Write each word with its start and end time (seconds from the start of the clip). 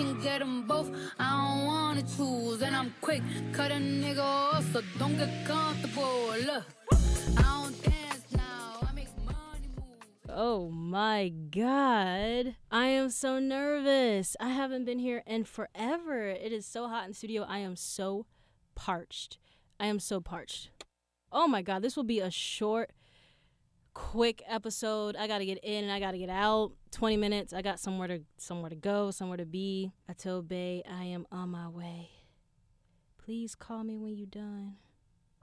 can 0.00 0.20
get 0.20 0.38
them 0.38 0.66
both. 0.66 0.90
I 1.18 1.30
don't 1.30 1.66
wanna 1.66 2.02
choose, 2.02 2.62
and 2.62 2.74
I'm 2.74 2.94
quick. 3.00 3.22
Cut 3.52 3.70
a 3.70 3.74
nigga 3.74 4.18
off, 4.18 4.64
so 4.72 4.82
don't 4.98 5.16
get 5.16 5.46
comfortable. 5.46 6.32
Look, 6.46 6.64
I 7.36 7.42
don't 7.42 7.82
dance 7.82 8.24
now, 8.32 8.78
I 8.88 8.92
make 8.92 9.08
money 9.24 9.68
move. 9.76 10.30
Oh 10.30 10.70
my 10.70 11.28
god. 11.28 12.56
I 12.70 12.86
am 12.86 13.10
so 13.10 13.38
nervous. 13.38 14.36
I 14.40 14.48
haven't 14.48 14.84
been 14.84 14.98
here 14.98 15.22
in 15.26 15.44
forever. 15.44 16.28
It 16.28 16.52
is 16.52 16.64
so 16.64 16.88
hot 16.88 17.04
in 17.04 17.10
the 17.10 17.16
studio. 17.16 17.44
I 17.48 17.58
am 17.58 17.76
so 17.76 18.26
parched. 18.74 19.38
I 19.78 19.86
am 19.86 20.00
so 20.00 20.20
parched. 20.20 20.70
Oh 21.32 21.46
my 21.46 21.62
god, 21.62 21.82
this 21.82 21.96
will 21.96 22.04
be 22.04 22.20
a 22.20 22.30
short 22.30 22.90
quick 24.00 24.42
episode. 24.48 25.14
I 25.14 25.26
got 25.26 25.38
to 25.38 25.46
get 25.46 25.58
in 25.62 25.84
and 25.84 25.92
I 25.92 26.00
got 26.00 26.12
to 26.12 26.18
get 26.18 26.30
out. 26.30 26.72
20 26.90 27.18
minutes. 27.18 27.52
I 27.52 27.60
got 27.60 27.78
somewhere 27.78 28.08
to 28.08 28.20
somewhere 28.38 28.70
to 28.70 28.76
go, 28.76 29.10
somewhere 29.10 29.36
to 29.36 29.44
be. 29.44 29.92
I 30.08 30.14
told 30.14 30.48
Bay 30.48 30.82
I 30.90 31.04
am 31.04 31.26
on 31.30 31.50
my 31.50 31.68
way. 31.68 32.08
Please 33.18 33.54
call 33.54 33.84
me 33.84 33.98
when 33.98 34.16
you're 34.16 34.26
done. 34.26 34.76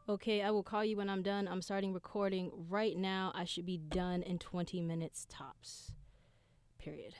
Okay, 0.09 0.41
I 0.41 0.49
will 0.51 0.63
call 0.63 0.83
you 0.83 0.97
when 0.97 1.09
I'm 1.09 1.21
done. 1.21 1.47
I'm 1.47 1.61
starting 1.61 1.93
recording 1.93 2.51
right 2.67 2.97
now. 2.97 3.31
I 3.35 3.45
should 3.45 3.65
be 3.65 3.77
done 3.77 4.23
in 4.23 4.39
20 4.39 4.81
minutes 4.81 5.27
tops. 5.29 5.91
Period. 6.79 7.13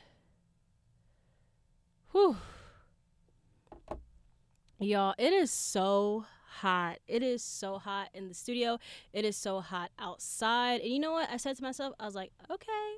Whew. 2.12 2.38
Y'all, 4.80 5.14
it 5.18 5.34
is 5.34 5.52
so 5.52 6.26
hot. 6.48 7.00
It 7.08 7.24
is 7.24 7.44
so 7.44 7.78
hot 7.78 8.10
in 8.14 8.28
the 8.28 8.34
studio. 8.34 8.80
It 9.14 9.26
is 9.26 9.36
so 9.36 9.60
hot 9.62 9.92
outside. 10.00 10.82
And 10.82 10.92
you 10.92 11.00
know 11.00 11.12
what? 11.12 11.30
I 11.30 11.38
said 11.38 11.56
to 11.58 11.64
myself, 11.64 11.94
I 12.00 12.06
was 12.06 12.16
like, 12.16 12.32
okay, 12.50 12.98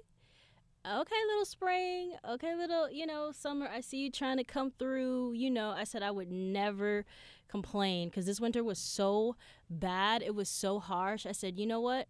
okay, 0.86 1.16
little 1.28 1.46
spring, 1.46 2.14
okay, 2.28 2.56
little, 2.56 2.90
you 2.90 3.06
know, 3.06 3.32
summer. 3.32 3.68
I 3.68 3.82
see 3.82 3.98
you 3.98 4.12
trying 4.12 4.38
to 4.38 4.44
come 4.44 4.72
through. 4.78 5.34
You 5.34 5.50
know, 5.50 5.70
I 5.72 5.84
said 5.84 6.04
I 6.04 6.12
would 6.12 6.32
never 6.32 7.06
complain 7.48 8.10
because 8.10 8.26
this 8.26 8.40
winter 8.40 8.64
was 8.64 8.80
so 8.80 9.36
bad. 9.70 10.22
It 10.22 10.36
was 10.36 10.50
so 10.50 10.80
harsh. 10.80 11.26
I 11.26 11.32
said, 11.32 11.58
you 11.58 11.66
know 11.66 11.82
what? 11.82 12.08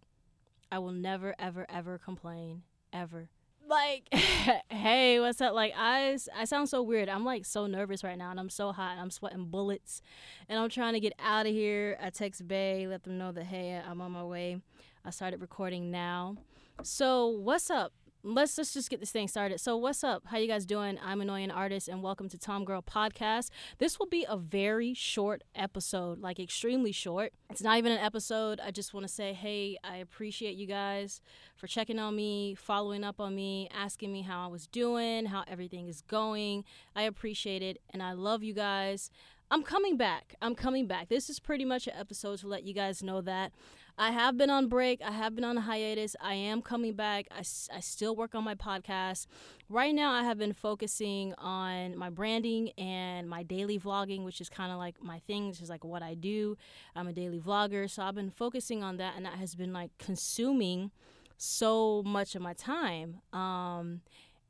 I 0.70 0.78
will 0.78 0.92
never, 0.92 1.34
ever, 1.38 1.66
ever 1.68 1.98
complain. 1.98 2.62
Ever 2.92 3.28
like 3.70 4.08
hey 4.68 5.20
what's 5.20 5.40
up? 5.40 5.54
Like 5.54 5.72
I, 5.76 6.18
I 6.36 6.44
sound 6.44 6.68
so 6.68 6.82
weird. 6.82 7.08
I'm 7.08 7.24
like 7.24 7.46
so 7.46 7.66
nervous 7.66 8.02
right 8.02 8.18
now 8.18 8.30
and 8.30 8.40
i'm 8.40 8.50
so 8.50 8.72
hot 8.72 8.92
and 8.92 9.00
i'm 9.00 9.10
sweating 9.10 9.44
bullets 9.44 10.02
and 10.48 10.58
i'm 10.58 10.68
trying 10.68 10.94
to 10.94 11.00
get 11.00 11.14
out 11.20 11.46
of 11.46 11.52
here. 11.52 11.96
I 12.02 12.10
text 12.10 12.46
bay 12.46 12.86
let 12.88 13.04
them 13.04 13.16
know 13.16 13.32
that 13.32 13.44
hey 13.44 13.80
i'm 13.88 14.00
on 14.00 14.12
my 14.12 14.24
way. 14.24 14.60
I 15.04 15.10
started 15.10 15.40
recording 15.40 15.90
now. 15.90 16.36
So 16.82 17.28
what's 17.28 17.70
up 17.70 17.92
let's, 18.22 18.56
let's 18.58 18.74
just 18.74 18.90
get 18.90 19.00
this 19.00 19.10
thing 19.10 19.28
started. 19.28 19.60
So, 19.60 19.76
what's 19.76 20.04
up? 20.04 20.24
How 20.26 20.38
you 20.38 20.48
guys 20.48 20.66
doing? 20.66 20.98
I'm 21.02 21.20
Annoyin 21.20 21.54
Artist, 21.54 21.88
and 21.88 22.02
welcome 22.02 22.28
to 22.28 22.38
Tom 22.38 22.64
Girl 22.64 22.82
Podcast. 22.82 23.50
This 23.78 23.98
will 23.98 24.06
be 24.06 24.26
a 24.28 24.36
very 24.36 24.94
short 24.94 25.42
episode, 25.54 26.20
like 26.20 26.38
extremely 26.38 26.92
short. 26.92 27.32
It's 27.50 27.62
not 27.62 27.78
even 27.78 27.92
an 27.92 27.98
episode. 27.98 28.60
I 28.60 28.70
just 28.70 28.92
want 28.92 29.04
to 29.06 29.12
say, 29.12 29.32
hey, 29.32 29.78
I 29.82 29.96
appreciate 29.96 30.56
you 30.56 30.66
guys 30.66 31.20
for 31.56 31.66
checking 31.66 31.98
on 31.98 32.16
me, 32.16 32.54
following 32.54 33.04
up 33.04 33.20
on 33.20 33.34
me, 33.34 33.68
asking 33.74 34.12
me 34.12 34.22
how 34.22 34.44
I 34.44 34.48
was 34.48 34.66
doing, 34.66 35.26
how 35.26 35.44
everything 35.48 35.88
is 35.88 36.02
going. 36.02 36.64
I 36.94 37.02
appreciate 37.02 37.62
it, 37.62 37.80
and 37.90 38.02
I 38.02 38.12
love 38.12 38.42
you 38.42 38.54
guys. 38.54 39.10
I'm 39.52 39.64
coming 39.64 39.96
back. 39.96 40.36
I'm 40.40 40.54
coming 40.54 40.86
back. 40.86 41.08
This 41.08 41.28
is 41.28 41.40
pretty 41.40 41.64
much 41.64 41.88
an 41.88 41.94
episode 41.98 42.38
to 42.38 42.46
let 42.46 42.62
you 42.62 42.72
guys 42.72 43.02
know 43.02 43.20
that 43.22 43.50
I 43.98 44.12
have 44.12 44.38
been 44.38 44.48
on 44.48 44.68
break. 44.68 45.02
I 45.02 45.10
have 45.10 45.34
been 45.34 45.42
on 45.42 45.58
a 45.58 45.60
hiatus. 45.60 46.14
I 46.20 46.34
am 46.34 46.62
coming 46.62 46.94
back. 46.94 47.26
I, 47.32 47.40
I 47.40 47.80
still 47.80 48.14
work 48.14 48.36
on 48.36 48.44
my 48.44 48.54
podcast. 48.54 49.26
Right 49.68 49.92
now, 49.92 50.12
I 50.12 50.22
have 50.22 50.38
been 50.38 50.52
focusing 50.52 51.34
on 51.36 51.96
my 51.96 52.10
branding 52.10 52.70
and 52.78 53.28
my 53.28 53.42
daily 53.42 53.76
vlogging, 53.76 54.24
which 54.24 54.40
is 54.40 54.48
kind 54.48 54.70
of 54.70 54.78
like 54.78 55.02
my 55.02 55.18
thing, 55.26 55.48
which 55.48 55.60
is 55.60 55.68
like 55.68 55.82
what 55.84 56.02
I 56.02 56.14
do. 56.14 56.56
I'm 56.94 57.08
a 57.08 57.12
daily 57.12 57.40
vlogger. 57.40 57.90
So 57.90 58.04
I've 58.04 58.14
been 58.14 58.30
focusing 58.30 58.84
on 58.84 58.98
that, 58.98 59.14
and 59.16 59.26
that 59.26 59.34
has 59.34 59.56
been 59.56 59.72
like 59.72 59.90
consuming 59.98 60.92
so 61.36 62.04
much 62.06 62.36
of 62.36 62.42
my 62.42 62.52
time. 62.52 63.20
Um, 63.32 64.02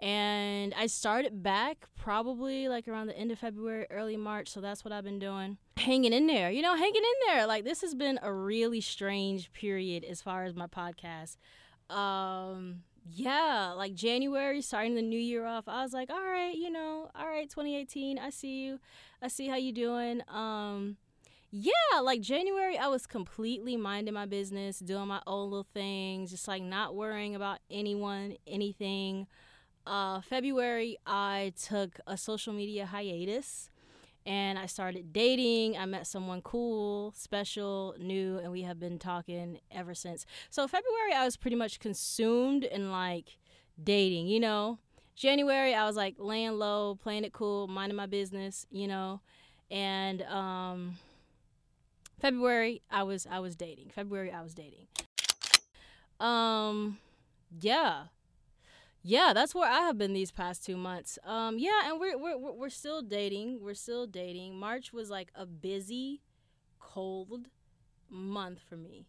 and 0.03 0.73
I 0.79 0.87
started 0.87 1.43
back 1.43 1.87
probably 1.95 2.69
like 2.69 2.89
around 2.89 3.09
the 3.09 3.17
end 3.17 3.31
of 3.31 3.39
February, 3.39 3.87
early 3.91 4.17
March. 4.17 4.49
So 4.49 4.61
that's 4.61 4.85
what 4.85 4.93
I've 4.93 5.05
been 5.05 5.19
doing. 5.19 5.59
Hanging 5.77 6.13
in 6.13 6.27
there, 6.27 6.51
you 6.51 6.63
know, 6.63 6.75
hanging 6.75 7.03
in 7.03 7.29
there. 7.29 7.47
Like 7.47 7.65
this 7.65 7.83
has 7.83 7.95
been 7.95 8.19
a 8.23 8.33
really 8.33 8.81
strange 8.81 9.53
period 9.53 10.05
as 10.05 10.23
far 10.23 10.45
as 10.45 10.55
my 10.55 10.67
podcast. 10.67 11.37
Um, 11.95 12.83
yeah, 13.05 13.75
like 13.77 13.95
January, 13.95 14.63
starting 14.63 14.95
the 14.95 15.03
new 15.03 15.19
year 15.19 15.45
off, 15.45 15.65
I 15.67 15.83
was 15.83 15.93
like, 15.93 16.09
all 16.09 16.23
right, 16.23 16.55
you 16.55 16.71
know, 16.71 17.11
all 17.15 17.27
right, 17.27 17.49
2018, 17.49 18.19
I 18.19 18.31
see 18.31 18.63
you. 18.65 18.79
I 19.21 19.29
see 19.29 19.49
how 19.49 19.57
you 19.57 19.73
doing. 19.73 20.23
Um, 20.29 20.97
yeah, 21.51 22.01
like 22.03 22.21
January, 22.21 22.79
I 22.79 22.87
was 22.87 23.07
completely 23.07 23.77
minding 23.77 24.15
my 24.15 24.27
business, 24.27 24.79
doing 24.79 25.09
my 25.09 25.21
own 25.27 25.51
little 25.51 25.67
things, 25.75 26.31
just 26.31 26.47
like 26.47 26.63
not 26.63 26.95
worrying 26.95 27.35
about 27.35 27.59
anyone, 27.71 28.37
anything 28.47 29.27
uh, 29.87 30.21
February, 30.21 30.99
I 31.07 31.53
took 31.61 32.01
a 32.07 32.17
social 32.17 32.53
media 32.53 32.87
hiatus 32.87 33.71
and 34.27 34.59
I 34.59 34.67
started 34.67 35.13
dating. 35.13 35.79
I 35.79 35.87
met 35.87 36.07
someone 36.07 36.43
cool, 36.43 37.13
special, 37.17 37.95
new, 37.99 38.39
and 38.39 38.53
we 38.53 38.63
have 38.63 38.79
been 38.79 38.99
talking 38.99 39.59
ever 39.71 39.95
since. 39.95 40.27
So, 40.51 40.69
February, 40.69 41.15
I 41.15 41.25
was 41.25 41.37
pretty 41.37 41.57
much 41.57 41.81
consumed 41.81 42.65
in 42.65 42.91
like 42.91 43.39
dating, 43.83 44.29
you 44.29 44.41
know. 44.41 44.79
January, 45.17 45.75
I 45.75 45.87
was 45.87 45.97
like 45.97 46.15
laying 46.19 46.53
low, 46.53 46.99
playing 47.03 47.25
it 47.25 47.33
cool, 47.33 47.67
minding 47.67 47.97
my 47.97 48.07
business, 48.07 48.67
you 48.71 48.89
know. 48.89 49.21
And 49.71 50.23
um, 50.23 50.97
February, 52.21 52.83
I 52.91 53.03
was 53.03 53.27
I 53.31 53.39
was 53.39 53.57
dating. 53.57 53.91
February, 53.91 54.33
I 54.33 54.43
was 54.43 54.55
dating. 54.55 54.87
Um, 56.21 56.99
yeah 57.61 58.05
yeah, 59.03 59.33
that's 59.33 59.55
where 59.55 59.71
I 59.71 59.81
have 59.81 59.97
been 59.97 60.13
these 60.13 60.31
past 60.31 60.65
two 60.65 60.77
months. 60.77 61.19
Um, 61.25 61.59
yeah, 61.59 61.89
and 61.91 61.99
we're 61.99 62.19
we're 62.19 62.53
we're 62.53 62.69
still 62.69 63.01
dating. 63.03 63.61
We're 63.63 63.75
still 63.75 64.07
dating. 64.07 64.59
March 64.59 64.93
was 64.93 65.09
like 65.09 65.31
a 65.35 65.47
busy, 65.47 66.21
cold 66.79 67.49
month 68.11 68.61
for 68.69 68.77
me. 68.77 69.07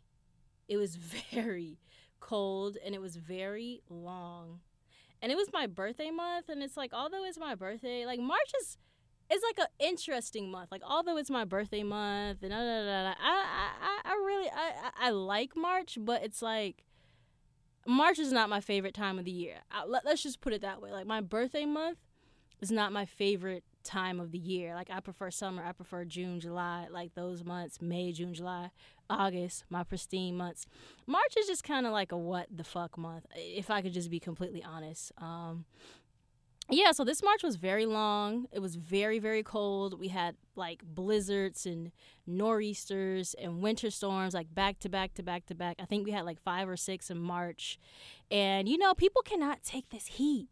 It 0.67 0.77
was 0.77 0.95
very 1.33 1.79
cold 2.19 2.77
and 2.85 2.93
it 2.95 3.01
was 3.01 3.17
very 3.17 3.81
long, 3.89 4.61
and 5.21 5.31
it 5.31 5.35
was 5.35 5.49
my 5.51 5.67
birthday 5.67 6.09
month. 6.09 6.47
And 6.47 6.63
it's 6.63 6.77
like, 6.77 6.93
although 6.93 7.25
it's 7.25 7.39
my 7.39 7.55
birthday, 7.55 8.05
like 8.05 8.19
March 8.19 8.51
is 8.61 8.77
it's 9.29 9.43
like 9.43 9.59
an 9.59 9.85
interesting 9.85 10.51
month. 10.51 10.71
Like 10.71 10.83
although 10.87 11.17
it's 11.17 11.29
my 11.29 11.43
birthday 11.45 11.83
month 11.83 12.43
and 12.43 12.51
da, 12.51 12.57
da, 12.57 13.03
da, 13.03 13.13
I, 13.19 13.71
I 13.81 14.09
I 14.09 14.13
really 14.13 14.49
I 14.49 15.07
I 15.07 15.09
like 15.09 15.55
March, 15.55 15.97
but 15.99 16.23
it's 16.23 16.41
like 16.41 16.85
March 17.87 18.19
is 18.19 18.31
not 18.31 18.49
my 18.49 18.61
favorite 18.61 18.93
time 18.93 19.17
of 19.19 19.25
the 19.25 19.31
year. 19.31 19.57
I, 19.71 19.85
let, 19.85 20.05
let's 20.05 20.23
just 20.23 20.41
put 20.41 20.53
it 20.53 20.61
that 20.61 20.81
way. 20.81 20.91
Like 20.91 21.07
my 21.07 21.21
birthday 21.21 21.65
month 21.65 21.97
is 22.61 22.71
not 22.71 22.91
my 22.91 23.05
favorite 23.05 23.63
time 23.83 24.19
of 24.19 24.31
the 24.31 24.37
year. 24.37 24.75
Like 24.75 24.89
I 24.89 24.99
prefer 24.99 25.31
summer. 25.31 25.63
I 25.65 25.71
prefer 25.71 26.05
June, 26.05 26.39
July, 26.39 26.87
like 26.91 27.15
those 27.15 27.43
months, 27.43 27.81
May, 27.81 28.11
June, 28.11 28.33
July, 28.33 28.69
August, 29.09 29.65
my 29.69 29.83
pristine 29.83 30.37
months. 30.37 30.65
March 31.07 31.35
is 31.37 31.47
just 31.47 31.63
kind 31.63 31.85
of 31.85 31.91
like 31.91 32.11
a 32.11 32.17
what 32.17 32.47
the 32.55 32.63
fuck 32.63 32.97
month, 32.97 33.25
if 33.35 33.69
I 33.69 33.81
could 33.81 33.93
just 33.93 34.09
be 34.09 34.19
completely 34.19 34.63
honest. 34.63 35.11
Um, 35.17 35.65
yeah, 36.71 36.91
so 36.91 37.03
this 37.03 37.21
March 37.21 37.43
was 37.43 37.55
very 37.57 37.85
long. 37.85 38.47
It 38.51 38.59
was 38.59 38.75
very, 38.75 39.19
very 39.19 39.43
cold. 39.43 39.99
We 39.99 40.07
had 40.07 40.35
like 40.55 40.81
blizzards 40.83 41.65
and 41.65 41.91
nor'easters 42.25 43.33
and 43.33 43.61
winter 43.61 43.89
storms, 43.89 44.33
like 44.33 44.53
back 44.53 44.79
to 44.79 44.89
back 44.89 45.13
to 45.15 45.23
back 45.23 45.45
to 45.47 45.55
back. 45.55 45.77
I 45.79 45.85
think 45.85 46.05
we 46.05 46.11
had 46.11 46.25
like 46.25 46.41
five 46.41 46.69
or 46.69 46.77
six 46.77 47.09
in 47.09 47.19
March. 47.19 47.77
And, 48.29 48.69
you 48.69 48.77
know, 48.77 48.93
people 48.93 49.21
cannot 49.21 49.63
take 49.63 49.89
this 49.89 50.07
heat. 50.07 50.47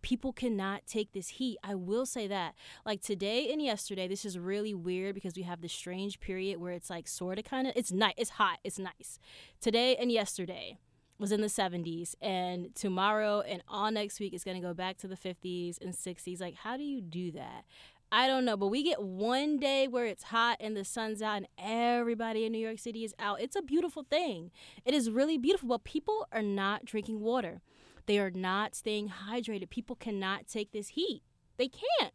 People 0.00 0.32
cannot 0.32 0.86
take 0.86 1.12
this 1.12 1.28
heat. 1.28 1.58
I 1.64 1.74
will 1.74 2.06
say 2.06 2.28
that. 2.28 2.54
Like 2.86 3.02
today 3.02 3.52
and 3.52 3.60
yesterday, 3.60 4.06
this 4.06 4.24
is 4.24 4.38
really 4.38 4.72
weird 4.72 5.14
because 5.14 5.34
we 5.36 5.42
have 5.42 5.60
this 5.60 5.72
strange 5.72 6.20
period 6.20 6.58
where 6.60 6.72
it's 6.72 6.88
like 6.88 7.08
sort 7.08 7.38
of 7.38 7.44
kind 7.44 7.66
of, 7.66 7.72
it's 7.74 7.90
nice, 7.90 8.14
it's 8.16 8.30
hot, 8.30 8.58
it's 8.62 8.78
nice. 8.78 9.18
Today 9.60 9.96
and 9.96 10.12
yesterday, 10.12 10.78
was 11.18 11.32
in 11.32 11.40
the 11.40 11.48
70s 11.48 12.14
and 12.20 12.74
tomorrow 12.74 13.40
and 13.40 13.62
all 13.68 13.90
next 13.90 14.20
week 14.20 14.32
is 14.32 14.44
going 14.44 14.56
to 14.56 14.66
go 14.66 14.72
back 14.72 14.96
to 14.98 15.08
the 15.08 15.16
50s 15.16 15.80
and 15.80 15.92
60s 15.92 16.40
like 16.40 16.54
how 16.54 16.76
do 16.76 16.84
you 16.84 17.00
do 17.00 17.32
that 17.32 17.64
I 18.10 18.26
don't 18.26 18.46
know, 18.46 18.56
but 18.56 18.68
we 18.68 18.82
get 18.82 19.02
one 19.02 19.58
day 19.58 19.86
where 19.86 20.06
it's 20.06 20.22
hot 20.24 20.56
and 20.60 20.74
the 20.74 20.82
sun's 20.84 21.20
out 21.20 21.36
and 21.36 21.48
everybody 21.58 22.46
in 22.46 22.52
New 22.52 22.58
York 22.58 22.78
City 22.78 23.04
is 23.04 23.14
out. 23.18 23.42
It's 23.42 23.54
a 23.54 23.60
beautiful 23.60 24.02
thing. 24.02 24.50
It 24.86 24.94
is 24.94 25.10
really 25.10 25.36
beautiful, 25.36 25.68
but 25.68 25.84
people 25.84 26.26
are 26.32 26.40
not 26.40 26.86
drinking 26.86 27.20
water. 27.20 27.60
They 28.06 28.18
are 28.18 28.30
not 28.30 28.74
staying 28.74 29.12
hydrated. 29.28 29.68
People 29.68 29.94
cannot 29.94 30.46
take 30.46 30.72
this 30.72 30.88
heat. 30.88 31.22
They 31.58 31.68
can't. 31.68 32.14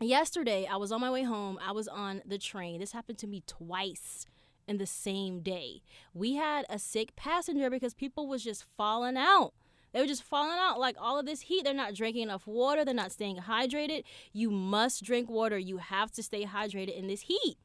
Yesterday, 0.00 0.66
I 0.66 0.76
was 0.76 0.92
on 0.92 1.02
my 1.02 1.10
way 1.10 1.24
home. 1.24 1.58
I 1.62 1.72
was 1.72 1.88
on 1.88 2.22
the 2.24 2.38
train. 2.38 2.80
This 2.80 2.92
happened 2.92 3.18
to 3.18 3.26
me 3.26 3.42
twice 3.46 4.24
in 4.66 4.78
the 4.78 4.86
same 4.86 5.40
day. 5.40 5.82
We 6.14 6.34
had 6.34 6.64
a 6.68 6.78
sick 6.78 7.16
passenger 7.16 7.70
because 7.70 7.94
people 7.94 8.26
was 8.26 8.42
just 8.42 8.64
falling 8.76 9.16
out. 9.16 9.52
They 9.92 10.00
were 10.00 10.06
just 10.06 10.24
falling 10.24 10.58
out 10.58 10.78
like 10.78 10.96
all 11.00 11.18
of 11.18 11.26
this 11.26 11.42
heat. 11.42 11.64
They're 11.64 11.72
not 11.72 11.94
drinking 11.94 12.24
enough 12.24 12.46
water. 12.46 12.84
They're 12.84 12.92
not 12.92 13.12
staying 13.12 13.36
hydrated. 13.38 14.02
You 14.32 14.50
must 14.50 15.02
drink 15.02 15.30
water. 15.30 15.56
You 15.56 15.78
have 15.78 16.10
to 16.12 16.22
stay 16.22 16.44
hydrated 16.44 16.98
in 16.98 17.06
this 17.06 17.22
heat. 17.22 17.56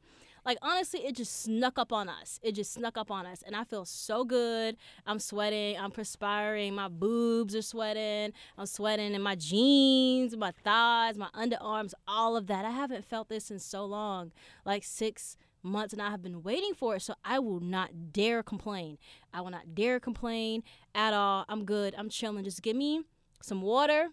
Like 0.44 0.58
honestly, 0.60 1.00
it 1.00 1.14
just 1.14 1.42
snuck 1.42 1.78
up 1.78 1.92
on 1.92 2.08
us. 2.08 2.40
It 2.42 2.52
just 2.52 2.72
snuck 2.72 2.96
up 2.98 3.10
on 3.10 3.26
us. 3.26 3.42
And 3.46 3.54
I 3.54 3.64
feel 3.64 3.84
so 3.84 4.24
good. 4.24 4.76
I'm 5.06 5.18
sweating. 5.18 5.78
I'm 5.78 5.90
perspiring. 5.90 6.74
My 6.74 6.88
boobs 6.88 7.54
are 7.54 7.62
sweating. 7.62 8.32
I'm 8.58 8.66
sweating 8.66 9.14
in 9.14 9.22
my 9.22 9.34
jeans, 9.34 10.36
my 10.36 10.52
thighs, 10.64 11.16
my 11.16 11.28
underarms, 11.34 11.92
all 12.08 12.36
of 12.36 12.46
that. 12.48 12.64
I 12.64 12.70
haven't 12.70 13.04
felt 13.04 13.28
this 13.28 13.50
in 13.50 13.58
so 13.58 13.84
long. 13.84 14.32
Like 14.64 14.84
six 14.84 15.36
months 15.62 15.92
and 15.92 16.02
I 16.02 16.10
have 16.10 16.22
been 16.22 16.42
waiting 16.42 16.74
for 16.74 16.96
it. 16.96 17.02
So 17.02 17.14
I 17.24 17.38
will 17.38 17.60
not 17.60 18.12
dare 18.12 18.42
complain. 18.42 18.98
I 19.32 19.40
will 19.40 19.50
not 19.50 19.74
dare 19.74 20.00
complain 20.00 20.62
at 20.94 21.14
all. 21.14 21.44
I'm 21.48 21.64
good. 21.64 21.94
I'm 21.96 22.08
chilling. 22.08 22.44
Just 22.44 22.62
give 22.62 22.76
me 22.76 23.02
some 23.42 23.62
water, 23.62 24.08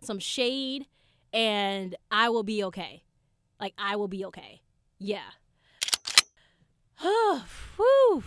some 0.00 0.18
shade, 0.18 0.86
and 1.32 1.96
I 2.10 2.28
will 2.28 2.42
be 2.42 2.64
okay. 2.64 3.02
Like 3.60 3.74
I 3.78 3.96
will 3.96 4.08
be 4.08 4.24
okay. 4.26 4.62
Yeah. 4.98 5.30
Whew. 7.00 8.22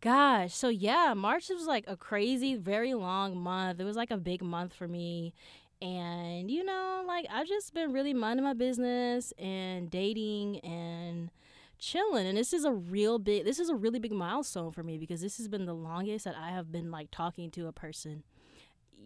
Gosh. 0.00 0.54
So 0.54 0.68
yeah, 0.68 1.12
March 1.14 1.50
was 1.50 1.66
like 1.66 1.84
a 1.86 1.96
crazy, 1.96 2.54
very 2.54 2.94
long 2.94 3.36
month. 3.36 3.80
It 3.80 3.84
was 3.84 3.96
like 3.96 4.10
a 4.10 4.16
big 4.16 4.42
month 4.42 4.74
for 4.74 4.88
me. 4.88 5.34
And 5.82 6.50
you 6.50 6.64
know, 6.64 7.02
like 7.06 7.26
I've 7.30 7.48
just 7.48 7.72
been 7.72 7.92
really 7.92 8.12
minding 8.14 8.44
my 8.44 8.52
business 8.52 9.32
and 9.38 9.90
dating 9.90 10.60
and 10.60 11.30
chilling. 11.78 12.26
And 12.26 12.36
this 12.36 12.52
is 12.52 12.64
a 12.64 12.72
real 12.72 13.18
big 13.18 13.44
this 13.44 13.58
is 13.58 13.70
a 13.70 13.74
really 13.74 13.98
big 13.98 14.12
milestone 14.12 14.72
for 14.72 14.82
me 14.82 14.98
because 14.98 15.20
this 15.20 15.38
has 15.38 15.48
been 15.48 15.66
the 15.66 15.74
longest 15.74 16.24
that 16.26 16.36
I 16.36 16.50
have 16.50 16.70
been 16.70 16.90
like 16.90 17.10
talking 17.10 17.50
to 17.52 17.66
a 17.66 17.72
person. 17.72 18.24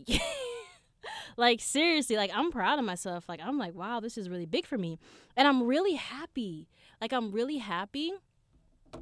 like 1.36 1.60
seriously, 1.60 2.16
like 2.16 2.32
I'm 2.34 2.50
proud 2.50 2.78
of 2.78 2.84
myself. 2.84 3.28
Like 3.28 3.40
I'm 3.42 3.58
like, 3.58 3.74
wow, 3.74 4.00
this 4.00 4.18
is 4.18 4.28
really 4.28 4.46
big 4.46 4.66
for 4.66 4.76
me. 4.76 4.98
And 5.36 5.46
I'm 5.46 5.62
really 5.62 5.94
happy. 5.94 6.68
Like 7.00 7.12
I'm 7.12 7.30
really 7.30 7.58
happy. 7.58 8.12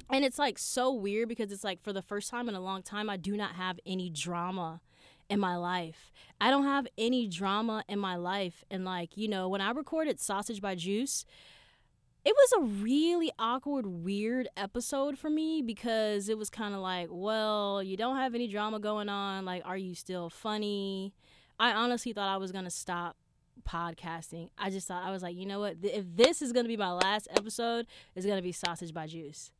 And 0.09 0.23
it's 0.23 0.39
like 0.39 0.57
so 0.57 0.91
weird 0.91 1.29
because 1.29 1.51
it's 1.51 1.63
like 1.63 1.81
for 1.81 1.93
the 1.93 2.01
first 2.01 2.29
time 2.29 2.49
in 2.49 2.55
a 2.55 2.61
long 2.61 2.83
time 2.83 3.09
I 3.09 3.17
do 3.17 3.35
not 3.35 3.55
have 3.55 3.79
any 3.85 4.09
drama 4.09 4.81
in 5.33 5.39
my 5.39 5.55
life. 5.55 6.11
I 6.39 6.51
don't 6.51 6.65
have 6.65 6.85
any 6.95 7.27
drama 7.27 7.83
in 7.89 7.97
my 7.97 8.15
life. 8.15 8.63
And 8.69 8.85
like, 8.85 9.17
you 9.17 9.27
know, 9.27 9.49
when 9.49 9.61
I 9.61 9.71
recorded 9.71 10.19
Sausage 10.19 10.61
by 10.61 10.75
Juice, 10.75 11.25
it 12.23 12.35
was 12.35 12.53
a 12.53 12.83
really 12.83 13.31
awkward, 13.39 13.87
weird 13.87 14.47
episode 14.55 15.17
for 15.17 15.31
me 15.31 15.63
because 15.63 16.29
it 16.29 16.37
was 16.37 16.51
kind 16.51 16.75
of 16.75 16.81
like, 16.81 17.07
well, 17.09 17.81
you 17.81 17.97
don't 17.97 18.17
have 18.17 18.35
any 18.35 18.47
drama 18.47 18.79
going 18.79 19.09
on. 19.09 19.43
Like, 19.43 19.63
are 19.65 19.77
you 19.77 19.95
still 19.95 20.29
funny? 20.29 21.13
I 21.59 21.71
honestly 21.73 22.13
thought 22.13 22.33
I 22.33 22.37
was 22.37 22.51
going 22.51 22.65
to 22.65 22.71
stop 22.71 23.17
podcasting. 23.67 24.49
I 24.55 24.69
just 24.69 24.87
thought, 24.87 25.03
I 25.03 25.09
was 25.09 25.23
like, 25.23 25.35
you 25.35 25.47
know 25.47 25.61
what? 25.61 25.77
If 25.81 26.05
this 26.15 26.43
is 26.43 26.53
going 26.53 26.65
to 26.65 26.69
be 26.69 26.77
my 26.77 26.91
last 26.91 27.27
episode, 27.31 27.87
it's 28.15 28.25
going 28.25 28.37
to 28.37 28.43
be 28.43 28.51
Sausage 28.51 28.93
by 28.93 29.07
Juice 29.07 29.51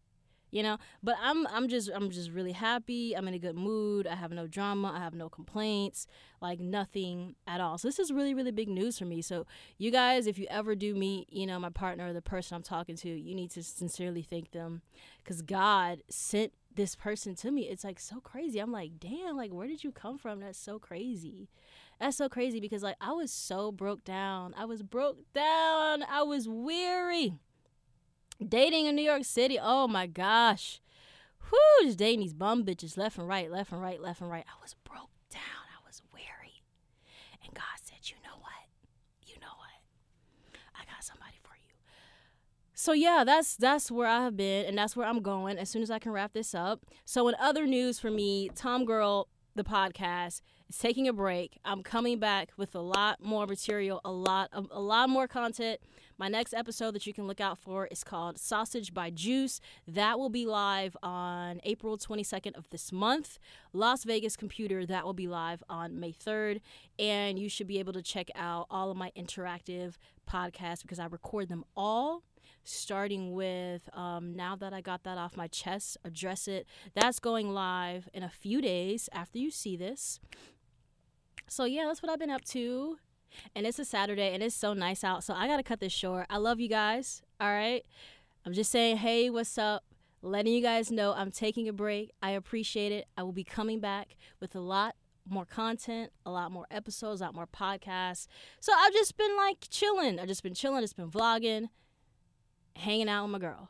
you 0.53 0.61
know? 0.61 0.77
But 1.01 1.15
i'm 1.21 1.47
i'm 1.47 1.67
just 1.67 1.89
i'm 1.93 2.09
just 2.11 2.29
really 2.29 2.51
happy. 2.51 3.17
I'm 3.17 3.27
in 3.27 3.33
a 3.33 3.39
good 3.39 3.55
mood. 3.55 4.05
I 4.05 4.15
have 4.15 4.31
no 4.31 4.47
drama. 4.47 4.93
I 4.95 4.99
have 4.99 5.15
no 5.15 5.27
complaints. 5.27 6.07
Like 6.41 6.59
nothing 6.59 7.35
at 7.47 7.59
all. 7.59 7.77
So 7.77 7.87
this 7.87 7.99
is 7.99 8.11
really 8.11 8.33
really 8.33 8.51
big 8.51 8.69
news 8.69 8.99
for 8.99 9.05
me. 9.05 9.21
So 9.21 9.47
you 9.77 9.89
guys 9.91 10.27
if 10.27 10.37
you 10.37 10.45
ever 10.49 10.75
do 10.75 10.93
meet 10.93 11.33
you 11.33 11.47
know 11.47 11.59
my 11.59 11.69
partner 11.69 12.07
or 12.07 12.13
the 12.13 12.21
person 12.21 12.55
i'm 12.55 12.63
talking 12.63 12.95
to 12.97 13.09
you 13.09 13.33
need 13.33 13.49
to 13.51 13.63
sincerely 13.63 14.21
thank 14.21 14.51
them. 14.51 14.83
Because 15.23 15.41
god 15.41 16.03
sent 16.09 16.53
this 16.75 16.95
person 16.95 17.35
to 17.35 17.51
me. 17.51 17.63
It's 17.63 17.83
like 17.83 17.99
so 17.99 18.19
crazy. 18.19 18.59
I'm 18.59 18.71
like 18.71 18.99
damn 18.99 19.35
like 19.35 19.51
where 19.51 19.67
did 19.67 19.83
you 19.83 19.91
come 19.91 20.19
from? 20.19 20.39
That's 20.39 20.59
so 20.59 20.77
crazy. 20.77 21.49
That's 21.99 22.17
so 22.17 22.29
crazy. 22.29 22.59
Because 22.59 22.83
like 22.83 22.97
i 23.01 23.11
was 23.11 23.31
so 23.31 23.71
broke 23.71 24.03
down. 24.03 24.53
I 24.55 24.65
was 24.65 24.83
broke 24.83 25.17
down. 25.33 26.03
I 26.03 26.21
was 26.21 26.47
weary 26.47 27.33
Dating 28.49 28.85
in 28.85 28.95
New 28.95 29.03
York 29.03 29.25
City, 29.25 29.59
oh 29.61 29.87
my 29.87 30.07
gosh. 30.07 30.79
Whoo, 31.51 31.85
just 31.85 31.97
dating 31.97 32.21
these 32.21 32.33
bum 32.33 32.63
bitches 32.63 32.97
left 32.97 33.17
and 33.17 33.27
right, 33.27 33.51
left 33.51 33.71
and 33.71 33.81
right, 33.81 34.01
left 34.01 34.21
and 34.21 34.29
right. 34.29 34.45
I 34.47 34.61
was 34.61 34.75
broke 34.83 35.11
down. 35.29 35.41
I 35.41 35.85
was 35.85 36.01
weary. 36.13 36.63
And 37.43 37.53
God 37.53 37.63
said, 37.81 38.09
you 38.09 38.15
know 38.23 38.39
what? 38.39 38.67
You 39.25 39.35
know 39.39 39.53
what? 39.57 40.59
I 40.75 40.85
got 40.85 41.03
somebody 41.03 41.37
for 41.43 41.55
you. 41.55 41.73
So 42.73 42.93
yeah, 42.93 43.23
that's 43.25 43.55
that's 43.55 43.91
where 43.91 44.07
I 44.07 44.23
have 44.23 44.35
been 44.35 44.65
and 44.65 44.77
that's 44.77 44.95
where 44.95 45.07
I'm 45.07 45.21
going 45.21 45.57
as 45.57 45.69
soon 45.69 45.83
as 45.83 45.91
I 45.91 45.99
can 45.99 46.11
wrap 46.11 46.33
this 46.33 46.55
up. 46.55 46.85
So 47.05 47.27
in 47.27 47.35
other 47.39 47.67
news 47.67 47.99
for 47.99 48.09
me, 48.09 48.49
Tom 48.55 48.85
Girl, 48.85 49.27
the 49.55 49.63
podcast, 49.63 50.41
is 50.69 50.77
taking 50.79 51.07
a 51.07 51.13
break. 51.13 51.57
I'm 51.63 51.83
coming 51.83 52.19
back 52.19 52.51
with 52.57 52.75
a 52.75 52.81
lot 52.81 53.23
more 53.23 53.45
material, 53.45 54.01
a 54.03 54.11
lot 54.11 54.49
of 54.51 54.67
a 54.71 54.81
lot 54.81 55.09
more 55.09 55.27
content 55.27 55.79
my 56.17 56.27
next 56.27 56.53
episode 56.53 56.93
that 56.93 57.07
you 57.07 57.13
can 57.13 57.27
look 57.27 57.41
out 57.41 57.57
for 57.57 57.87
is 57.87 58.03
called 58.03 58.37
Sausage 58.37 58.93
by 58.93 59.09
Juice. 59.09 59.59
That 59.87 60.19
will 60.19 60.29
be 60.29 60.45
live 60.45 60.95
on 61.01 61.59
April 61.63 61.97
22nd 61.97 62.55
of 62.55 62.69
this 62.69 62.91
month. 62.91 63.39
Las 63.73 64.03
Vegas 64.03 64.35
Computer, 64.35 64.85
that 64.85 65.05
will 65.05 65.13
be 65.13 65.27
live 65.27 65.63
on 65.69 65.99
May 65.99 66.11
3rd. 66.11 66.61
And 66.99 67.39
you 67.39 67.49
should 67.49 67.67
be 67.67 67.79
able 67.79 67.93
to 67.93 68.01
check 68.01 68.29
out 68.35 68.67
all 68.69 68.91
of 68.91 68.97
my 68.97 69.11
interactive 69.17 69.95
podcasts 70.29 70.83
because 70.83 70.99
I 70.99 71.05
record 71.05 71.49
them 71.49 71.65
all 71.75 72.21
starting 72.63 73.33
with 73.33 73.89
um, 73.93 74.35
now 74.35 74.55
that 74.55 74.73
I 74.73 74.81
got 74.81 75.03
that 75.03 75.17
off 75.17 75.35
my 75.37 75.47
chest, 75.47 75.97
address 76.03 76.47
it. 76.47 76.65
That's 76.93 77.19
going 77.19 77.53
live 77.53 78.09
in 78.13 78.23
a 78.23 78.29
few 78.29 78.61
days 78.61 79.09
after 79.13 79.37
you 79.37 79.51
see 79.51 79.75
this. 79.75 80.19
So, 81.47 81.65
yeah, 81.65 81.85
that's 81.85 82.01
what 82.01 82.11
I've 82.11 82.19
been 82.19 82.29
up 82.29 82.45
to 82.45 82.97
and 83.55 83.65
it's 83.65 83.79
a 83.79 83.85
Saturday 83.85 84.33
and 84.33 84.43
it's 84.43 84.55
so 84.55 84.73
nice 84.73 85.03
out. 85.03 85.23
So 85.23 85.33
I 85.33 85.47
got 85.47 85.57
to 85.57 85.63
cut 85.63 85.79
this 85.79 85.93
short. 85.93 86.25
I 86.29 86.37
love 86.37 86.59
you 86.59 86.69
guys. 86.69 87.21
All 87.39 87.51
right. 87.51 87.83
I'm 88.45 88.53
just 88.53 88.71
saying, 88.71 88.97
hey, 88.97 89.29
what's 89.29 89.57
up? 89.57 89.83
Letting 90.21 90.53
you 90.53 90.61
guys 90.61 90.91
know 90.91 91.13
I'm 91.13 91.31
taking 91.31 91.67
a 91.67 91.73
break. 91.73 92.11
I 92.21 92.31
appreciate 92.31 92.91
it. 92.91 93.07
I 93.17 93.23
will 93.23 93.33
be 93.33 93.43
coming 93.43 93.79
back 93.79 94.15
with 94.39 94.55
a 94.55 94.59
lot 94.59 94.95
more 95.27 95.45
content, 95.45 96.11
a 96.25 96.31
lot 96.31 96.51
more 96.51 96.65
episodes, 96.69 97.21
a 97.21 97.25
lot 97.25 97.35
more 97.35 97.47
podcasts. 97.47 98.27
So 98.59 98.73
I've 98.77 98.93
just 98.93 99.17
been 99.17 99.35
like 99.37 99.67
chilling. 99.69 100.19
I've 100.19 100.27
just 100.27 100.43
been 100.43 100.53
chilling, 100.53 100.83
It's 100.83 100.93
been 100.93 101.09
vlogging, 101.09 101.67
hanging 102.75 103.09
out 103.09 103.23
with 103.23 103.31
my 103.31 103.39
girl. 103.39 103.69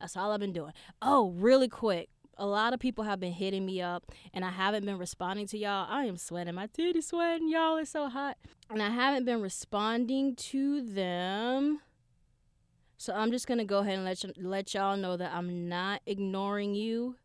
That's 0.00 0.16
all 0.16 0.32
I've 0.32 0.40
been 0.40 0.52
doing. 0.52 0.72
Oh, 1.02 1.30
really 1.30 1.68
quick 1.68 2.08
a 2.38 2.46
lot 2.46 2.72
of 2.72 2.80
people 2.80 3.04
have 3.04 3.18
been 3.18 3.32
hitting 3.32 3.66
me 3.66 3.82
up 3.82 4.12
and 4.32 4.44
I 4.44 4.50
haven't 4.50 4.86
been 4.86 4.98
responding 4.98 5.46
to 5.48 5.58
y'all. 5.58 5.86
I 5.90 6.04
am 6.04 6.16
sweating. 6.16 6.54
My 6.54 6.68
titty 6.68 7.00
sweating, 7.00 7.48
y'all. 7.48 7.76
It's 7.76 7.90
so 7.90 8.08
hot. 8.08 8.38
And 8.70 8.82
I 8.82 8.90
haven't 8.90 9.24
been 9.24 9.42
responding 9.42 10.36
to 10.36 10.80
them. 10.80 11.80
So 12.96 13.12
I'm 13.14 13.32
just 13.32 13.46
going 13.46 13.58
to 13.58 13.64
go 13.64 13.78
ahead 13.78 13.94
and 13.94 14.04
let, 14.04 14.22
y- 14.24 14.32
let 14.36 14.74
y'all 14.74 14.96
know 14.96 15.16
that 15.16 15.32
I'm 15.34 15.68
not 15.68 16.00
ignoring 16.06 16.74
you. 16.74 17.16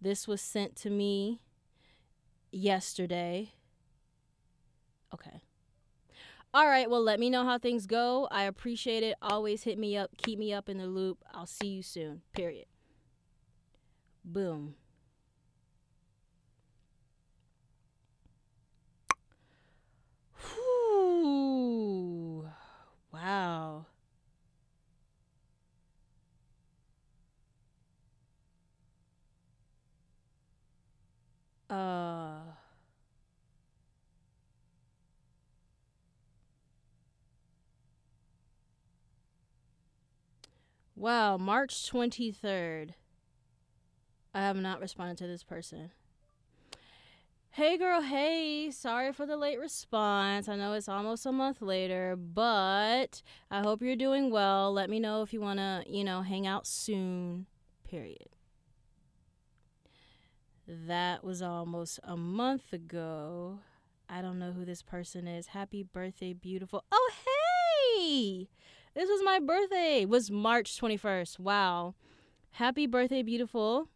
This 0.00 0.28
was 0.28 0.40
sent 0.40 0.76
to 0.76 0.90
me 0.90 1.40
yesterday. 2.50 3.52
Okay. 5.14 5.41
All 6.54 6.68
right, 6.68 6.90
well, 6.90 7.02
let 7.02 7.18
me 7.18 7.30
know 7.30 7.44
how 7.44 7.58
things 7.58 7.86
go. 7.86 8.28
I 8.30 8.44
appreciate 8.44 9.02
it. 9.02 9.16
Always 9.22 9.62
hit 9.62 9.78
me 9.78 9.96
up. 9.96 10.10
Keep 10.18 10.38
me 10.38 10.52
up 10.52 10.68
in 10.68 10.76
the 10.76 10.86
loop. 10.86 11.24
I'll 11.32 11.46
see 11.46 11.68
you 11.68 11.82
soon. 11.82 12.20
Period. 12.34 12.66
Boom. 14.22 14.74
Whew. 20.34 22.48
Wow. 23.12 23.86
Uh. 31.70 32.61
Wow, 41.02 41.36
March 41.36 41.90
23rd. 41.90 42.90
I 44.32 44.40
have 44.40 44.56
not 44.56 44.78
responded 44.80 45.18
to 45.18 45.26
this 45.26 45.42
person. 45.42 45.90
Hey 47.50 47.76
girl, 47.76 48.02
hey, 48.02 48.70
sorry 48.70 49.12
for 49.12 49.26
the 49.26 49.36
late 49.36 49.58
response. 49.58 50.48
I 50.48 50.54
know 50.54 50.74
it's 50.74 50.88
almost 50.88 51.26
a 51.26 51.32
month 51.32 51.60
later, 51.60 52.14
but 52.14 53.20
I 53.50 53.62
hope 53.62 53.82
you're 53.82 53.96
doing 53.96 54.30
well. 54.30 54.72
Let 54.72 54.88
me 54.88 55.00
know 55.00 55.22
if 55.22 55.32
you 55.32 55.40
want 55.40 55.58
to, 55.58 55.82
you 55.88 56.04
know, 56.04 56.22
hang 56.22 56.46
out 56.46 56.68
soon. 56.68 57.46
Period. 57.82 58.28
That 60.68 61.24
was 61.24 61.42
almost 61.42 61.98
a 62.04 62.16
month 62.16 62.72
ago. 62.72 63.58
I 64.08 64.22
don't 64.22 64.38
know 64.38 64.52
who 64.52 64.64
this 64.64 64.82
person 64.82 65.26
is. 65.26 65.48
Happy 65.48 65.82
birthday, 65.82 66.32
beautiful. 66.32 66.84
Oh, 66.92 67.10
hey! 67.26 68.48
This 68.94 69.08
was 69.08 69.22
my 69.24 69.38
birthday. 69.38 70.02
It 70.02 70.08
was 70.08 70.30
March 70.30 70.78
21st. 70.78 71.38
Wow. 71.38 71.94
Happy 72.52 72.86
birthday, 72.86 73.22
beautiful. 73.22 73.88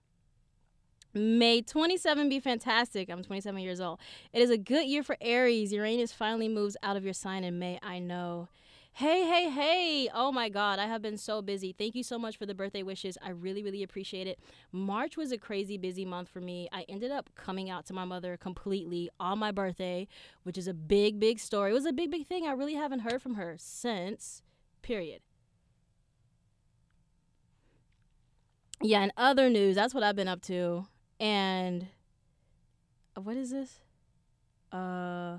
May 1.12 1.60
27 1.60 2.28
be 2.28 2.40
fantastic. 2.40 3.10
I'm 3.10 3.22
27 3.22 3.60
years 3.60 3.80
old. 3.80 4.00
It 4.32 4.40
is 4.40 4.50
a 4.50 4.56
good 4.56 4.86
year 4.86 5.02
for 5.02 5.16
Aries. 5.20 5.72
Uranus 5.72 6.12
finally 6.12 6.48
moves 6.48 6.76
out 6.82 6.96
of 6.96 7.04
your 7.04 7.12
sign 7.12 7.44
in 7.44 7.58
May. 7.58 7.78
I 7.82 7.98
know. 7.98 8.48
Hey, 8.94 9.26
hey, 9.26 9.50
hey. 9.50 10.08
Oh 10.14 10.32
my 10.32 10.48
God, 10.48 10.78
I 10.78 10.86
have 10.86 11.02
been 11.02 11.18
so 11.18 11.42
busy. 11.42 11.74
Thank 11.76 11.94
you 11.94 12.02
so 12.02 12.18
much 12.18 12.38
for 12.38 12.46
the 12.46 12.54
birthday 12.54 12.82
wishes. 12.82 13.18
I 13.22 13.28
really, 13.28 13.62
really 13.62 13.82
appreciate 13.82 14.26
it. 14.26 14.38
March 14.72 15.18
was 15.18 15.32
a 15.32 15.36
crazy 15.36 15.76
busy 15.76 16.06
month 16.06 16.30
for 16.30 16.40
me. 16.40 16.70
I 16.72 16.86
ended 16.88 17.10
up 17.10 17.28
coming 17.34 17.68
out 17.68 17.84
to 17.86 17.92
my 17.92 18.06
mother 18.06 18.38
completely 18.38 19.10
on 19.20 19.38
my 19.38 19.52
birthday, 19.52 20.08
which 20.44 20.56
is 20.56 20.66
a 20.66 20.72
big, 20.72 21.20
big 21.20 21.38
story. 21.38 21.72
It 21.72 21.74
was 21.74 21.84
a 21.84 21.92
big, 21.92 22.10
big 22.10 22.26
thing. 22.26 22.46
I 22.46 22.52
really 22.52 22.74
haven't 22.74 23.00
heard 23.00 23.20
from 23.20 23.34
her 23.34 23.56
since, 23.58 24.42
period. 24.86 25.20
Yeah, 28.80 29.02
and 29.02 29.12
other 29.16 29.50
news, 29.50 29.74
that's 29.74 29.92
what 29.92 30.04
I've 30.04 30.14
been 30.14 30.28
up 30.28 30.42
to. 30.42 30.86
And 31.18 31.88
uh, 33.16 33.20
what 33.22 33.36
is 33.36 33.50
this? 33.50 33.80
Uh, 34.70 35.38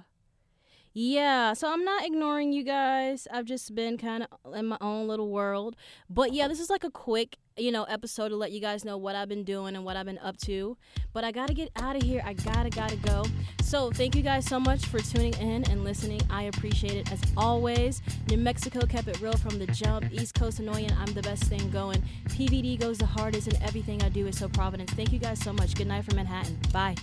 yeah, 0.94 1.54
so 1.54 1.72
I'm 1.72 1.86
not 1.86 2.06
ignoring 2.06 2.52
you 2.52 2.64
guys. 2.64 3.26
I've 3.32 3.46
just 3.46 3.74
been 3.74 3.98
kind 3.98 4.28
of 4.44 4.54
in 4.54 4.66
my 4.66 4.78
own 4.82 5.08
little 5.08 5.30
world. 5.30 5.78
But 6.10 6.34
yeah, 6.34 6.50
this 6.50 6.60
is 6.60 6.70
like 6.70 6.84
a 6.84 6.92
quick, 6.92 7.38
you 7.58 7.72
know, 7.72 7.84
episode 7.84 8.30
to 8.30 8.36
let 8.36 8.52
you 8.52 8.60
guys 8.60 8.86
know 8.86 8.98
what 8.98 9.16
I've 9.16 9.30
been 9.30 9.44
doing 9.44 9.76
and 9.76 9.84
what 9.84 9.98
I've 9.98 10.06
been 10.06 10.20
up 10.20 10.38
to. 10.38 10.78
But 11.14 11.24
I 11.24 11.32
got 11.32 11.48
to 11.48 11.54
get 11.54 11.70
out 11.76 11.96
of 11.96 12.04
here. 12.04 12.22
I 12.26 12.34
got 12.34 12.64
to, 12.64 12.70
got 12.70 12.90
to 12.90 12.98
go. 12.98 13.26
So 13.64 13.92
thank 13.92 14.16
you 14.16 14.22
guys 14.22 14.46
so 14.46 14.60
much 14.60 14.86
for 14.86 15.00
tuning 15.00 15.34
in 15.36 15.70
and 15.70 15.84
listening. 15.84 16.22
I 16.30 16.44
appreciate 16.44 16.94
it 16.94 17.12
as 17.12 17.22
always. 17.36 18.02
New 18.30 18.38
Mexico 18.38 18.86
kept 18.86 19.08
it 19.08 19.20
real 19.22 19.38
from 19.38 19.60
the 19.60 19.68
jump. 19.68 20.12
East 20.12 20.36
Coast 20.36 20.60
annoying. 20.60 20.92
I'm 21.00 21.14
the 21.14 21.22
best 21.22 21.44
thing 21.44 21.70
going. 21.70 22.02
PVD 22.30 22.80
goes 22.80 22.98
the 22.98 23.06
hardest, 23.06 23.48
and 23.48 23.62
everything 23.64 24.02
I 24.04 24.10
do 24.10 24.28
is 24.28 24.38
so 24.38 24.48
Providence. 24.48 24.92
Thank 24.92 25.12
you 25.12 25.20
guys 25.20 25.40
so 25.40 25.54
much. 25.54 25.76
Good 25.76 25.88
night 25.88 26.06
from 26.06 26.16
Manhattan. 26.16 26.58
Bye. 26.72 26.96